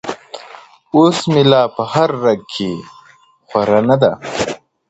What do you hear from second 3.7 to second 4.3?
نـــه ده,